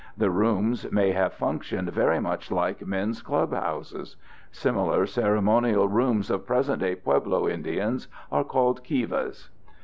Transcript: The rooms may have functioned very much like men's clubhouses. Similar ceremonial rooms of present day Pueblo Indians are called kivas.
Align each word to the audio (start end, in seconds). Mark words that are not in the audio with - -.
The 0.17 0.31
rooms 0.31 0.91
may 0.91 1.11
have 1.11 1.35
functioned 1.35 1.91
very 1.91 2.19
much 2.19 2.49
like 2.49 2.83
men's 2.87 3.21
clubhouses. 3.21 4.15
Similar 4.51 5.05
ceremonial 5.05 5.87
rooms 5.87 6.31
of 6.31 6.47
present 6.47 6.79
day 6.81 6.95
Pueblo 6.95 7.47
Indians 7.47 8.07
are 8.31 8.43
called 8.43 8.83
kivas. 8.83 9.49